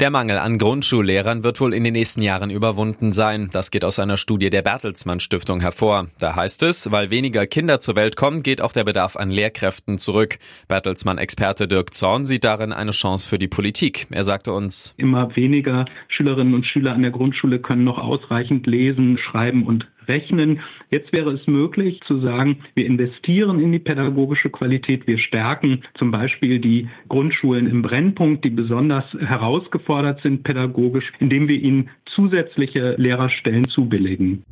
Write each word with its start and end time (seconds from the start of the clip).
Der 0.00 0.10
Mangel 0.10 0.38
an 0.38 0.58
Grundschullehrern 0.58 1.42
wird 1.42 1.60
wohl 1.60 1.74
in 1.74 1.82
den 1.82 1.94
nächsten 1.94 2.22
Jahren 2.22 2.50
überwunden 2.50 3.12
sein. 3.12 3.48
Das 3.52 3.70
geht 3.70 3.84
aus 3.84 3.98
einer 3.98 4.16
Studie 4.16 4.50
der 4.50 4.62
Bertelsmann 4.62 5.20
Stiftung 5.20 5.60
hervor. 5.60 6.06
Da 6.18 6.36
heißt 6.36 6.62
es, 6.62 6.92
weil 6.92 7.10
weniger 7.10 7.46
Kinder 7.46 7.80
zur 7.80 7.96
Welt 7.96 8.16
kommen, 8.16 8.42
geht 8.42 8.60
auch 8.60 8.72
der 8.72 8.84
Bedarf 8.84 9.16
an 9.16 9.30
Lehrkräften 9.30 9.98
zurück. 9.98 10.38
Bertelsmann-Experte 10.68 11.66
Dirk 11.66 11.94
Zorn 11.94 12.26
sieht 12.26 12.44
darin 12.44 12.72
eine 12.72 12.90
Chance 12.90 13.28
für 13.28 13.38
die 13.38 13.48
Politik. 13.48 14.06
Er 14.10 14.24
sagte 14.24 14.52
uns, 14.52 14.94
immer 14.98 15.34
weniger 15.34 15.86
Schülerinnen 16.08 16.54
und 16.54 16.66
Schüler 16.66 16.92
an 16.92 17.02
der 17.02 17.10
Grundschule 17.10 17.58
können 17.58 17.84
noch 17.84 17.98
ausreichend 17.98 18.66
lesen, 18.66 19.18
schreiben 19.18 19.66
und 19.66 19.86
rechnen. 20.08 20.60
Jetzt 20.90 21.12
wäre 21.12 21.32
es 21.32 21.46
möglich 21.46 22.00
zu 22.06 22.20
sagen, 22.20 22.58
wir 22.74 22.86
investieren 22.86 23.60
in 23.60 23.72
die 23.72 23.78
pädagogische 23.78 24.50
Qualität, 24.50 25.06
wir 25.06 25.18
stärken 25.18 25.82
zum 25.98 26.10
Beispiel 26.10 26.58
die 26.58 26.88
Grundschulen 27.08 27.66
im 27.66 27.82
Brennpunkt, 27.82 28.44
die 28.44 28.50
besonders 28.50 29.04
herausgefordert 29.14 30.22
sind 30.22 30.44
pädagogisch, 30.44 31.12
indem 31.18 31.48
wir 31.48 31.60
ihnen 31.60 31.90
zusätzliche 32.14 32.94
Lehrerstellen 32.98 33.68
zubilligen. 33.68 34.44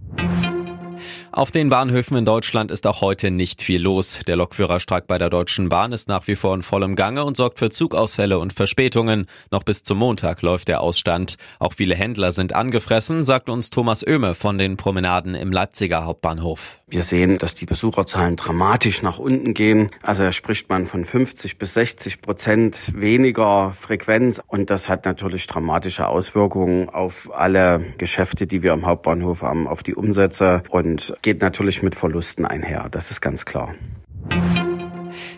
Auf 1.37 1.51
den 1.51 1.69
Bahnhöfen 1.69 2.17
in 2.17 2.25
Deutschland 2.25 2.71
ist 2.71 2.87
auch 2.87 3.01
heute 3.01 3.33
nicht 3.33 3.61
viel 3.61 3.83
los. 3.83 4.21
Der 4.29 4.37
Lokführerstreik 4.37 5.09
bei 5.09 5.19
der 5.19 5.31
Deutschen 5.31 5.69
Bahn 5.69 5.91
ist 5.91 6.07
nach 6.07 6.29
wie 6.29 6.37
vor 6.37 6.55
in 6.55 6.63
vollem 6.63 6.95
Gange 6.95 7.25
und 7.25 7.37
sorgt 7.37 7.59
für 7.59 7.71
Zugausfälle 7.71 8.39
und 8.39 8.53
Verspätungen. 8.53 9.27
Noch 9.51 9.65
bis 9.65 9.83
zum 9.83 9.99
Montag 9.99 10.43
läuft 10.43 10.69
der 10.69 10.81
Ausstand. 10.81 11.35
Auch 11.59 11.73
viele 11.73 11.97
Händler 11.97 12.31
sind 12.31 12.53
angefressen, 12.53 13.25
sagt 13.25 13.49
uns 13.49 13.71
Thomas 13.71 14.07
Oehme 14.07 14.37
von 14.37 14.59
den 14.59 14.77
Promenaden 14.77 15.35
im 15.35 15.51
Leipziger 15.51 16.05
Hauptbahnhof. 16.05 16.79
Wir 16.87 17.03
sehen, 17.03 17.39
dass 17.39 17.55
die 17.55 17.65
Besucherzahlen 17.65 18.37
dramatisch 18.37 19.03
nach 19.03 19.19
unten 19.19 19.55
gehen. 19.55 19.91
Also 20.03 20.23
da 20.23 20.33
spricht 20.33 20.69
man 20.69 20.87
von 20.87 21.05
50 21.05 21.59
bis 21.59 21.75
60 21.75 22.21
Prozent 22.21 22.95
weniger 22.95 23.73
Frequenz. 23.73 24.41
Und 24.47 24.71
das 24.71 24.89
hat 24.89 25.07
natürlich 25.07 25.47
dramatische 25.47 26.07
Auswirkungen 26.07 26.91
auf 26.91 27.31
alle 27.35 27.85
Geschäfte, 27.97 28.47
die 28.47 28.63
wir 28.63 28.75
am 28.75 28.85
Hauptbahnhof 28.85 29.43
haben, 29.43 29.67
auf 29.67 29.83
die 29.83 29.95
Umsätze 29.95 30.63
und 30.69 31.15
geht 31.23 31.41
natürlich 31.41 31.83
mit 31.83 31.95
Verlusten 31.95 32.45
einher. 32.45 32.89
Das 32.91 33.11
ist 33.11 33.21
ganz 33.21 33.45
klar. 33.47 33.75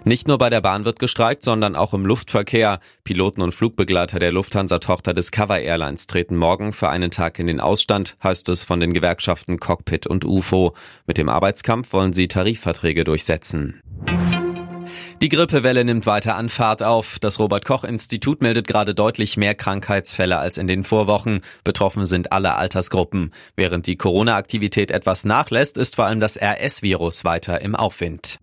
Nicht 0.09 0.29
nur 0.29 0.39
bei 0.39 0.51
der 0.51 0.61
Bahn 0.61 0.85
wird 0.85 1.01
gestreikt, 1.01 1.43
sondern 1.43 1.75
auch 1.75 1.93
im 1.93 2.07
Luftverkehr. 2.07 2.79
Piloten 3.03 3.43
und 3.43 3.53
Flugbegleiter 3.53 4.21
der 4.21 4.31
Lufthansa-Tochter 4.31 5.15
Discover 5.15 5.59
Airlines 5.59 6.07
treten 6.07 6.37
morgen 6.37 6.73
für 6.73 6.89
einen 6.89 7.11
Tag 7.11 7.41
in 7.41 7.49
den 7.49 7.59
Ausstand, 7.59 8.17
heißt 8.23 8.49
es 8.51 8.63
von 8.63 8.79
den 8.79 8.93
Gewerkschaften 8.93 9.59
Cockpit 9.59 10.07
und 10.07 10.25
UFO. 10.25 10.75
Mit 11.09 11.19
dem 11.19 11.29
Arbeitskampf 11.29 11.93
wollen 11.93 12.13
sie 12.13 12.29
Tarifverträge 12.29 13.03
durchsetzen. 13.03 13.83
Die 15.23 15.29
Grippewelle 15.29 15.85
nimmt 15.85 16.07
weiter 16.07 16.37
an 16.37 16.51
Fahrt 16.51 16.85
auf. 16.85 17.19
Das 17.19 17.41
Robert 17.41 17.65
Koch 17.65 17.83
Institut 17.83 18.43
meldet 18.43 18.69
gerade 18.69 18.95
deutlich 18.95 19.37
mehr 19.37 19.57
Krankheitsfälle 19.57 20.39
als 20.39 20.57
in 20.57 20.69
den 20.69 20.85
Vorwochen. 20.85 21.41
Betroffen 21.65 22.05
sind 22.05 22.31
alle 22.31 22.55
Altersgruppen. 22.55 23.33
Während 23.57 23.89
die 23.89 23.97
Corona-Aktivität 23.97 24.93
etwas 24.93 25.25
nachlässt, 25.25 25.77
ist 25.77 25.97
vor 25.97 26.07
allem 26.07 26.21
das 26.21 26.37
RS-Virus 26.41 27.25
weiter 27.25 27.61
im 27.61 27.75
Aufwind. 27.75 28.39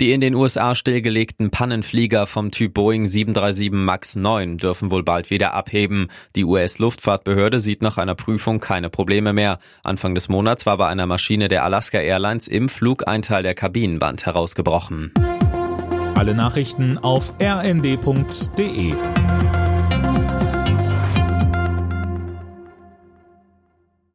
Die 0.00 0.12
in 0.12 0.20
den 0.20 0.36
USA 0.36 0.76
stillgelegten 0.76 1.50
Pannenflieger 1.50 2.28
vom 2.28 2.52
Typ 2.52 2.74
Boeing 2.74 3.08
737 3.08 3.72
MAX 3.72 4.14
9 4.14 4.56
dürfen 4.56 4.92
wohl 4.92 5.02
bald 5.02 5.28
wieder 5.28 5.54
abheben. 5.54 6.06
Die 6.36 6.44
US-Luftfahrtbehörde 6.44 7.58
sieht 7.58 7.82
nach 7.82 7.98
einer 7.98 8.14
Prüfung 8.14 8.60
keine 8.60 8.90
Probleme 8.90 9.32
mehr. 9.32 9.58
Anfang 9.82 10.14
des 10.14 10.28
Monats 10.28 10.66
war 10.66 10.76
bei 10.76 10.86
einer 10.86 11.06
Maschine 11.06 11.48
der 11.48 11.64
Alaska 11.64 11.98
Airlines 11.98 12.46
im 12.46 12.68
Flug 12.68 13.08
ein 13.08 13.22
Teil 13.22 13.42
der 13.42 13.56
Kabinenwand 13.56 14.24
herausgebrochen. 14.24 15.12
Alle 16.14 16.36
Nachrichten 16.36 16.98
auf 16.98 17.32
rnd.de 17.42 18.94